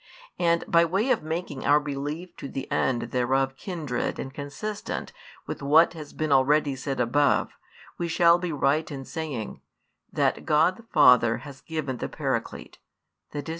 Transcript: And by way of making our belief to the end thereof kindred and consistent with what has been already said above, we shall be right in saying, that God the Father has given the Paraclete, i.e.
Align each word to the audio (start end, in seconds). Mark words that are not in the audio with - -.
And 0.39 0.63
by 0.67 0.83
way 0.83 1.11
of 1.11 1.21
making 1.21 1.63
our 1.63 1.79
belief 1.79 2.35
to 2.37 2.49
the 2.49 2.67
end 2.71 3.11
thereof 3.11 3.55
kindred 3.55 4.17
and 4.17 4.33
consistent 4.33 5.13
with 5.45 5.61
what 5.61 5.93
has 5.93 6.11
been 6.11 6.31
already 6.31 6.75
said 6.75 6.99
above, 6.99 7.53
we 7.99 8.07
shall 8.07 8.39
be 8.39 8.51
right 8.51 8.89
in 8.89 9.05
saying, 9.05 9.61
that 10.11 10.43
God 10.43 10.77
the 10.77 10.83
Father 10.91 11.37
has 11.45 11.61
given 11.61 11.97
the 11.97 12.09
Paraclete, 12.09 12.79
i.e. 13.35 13.43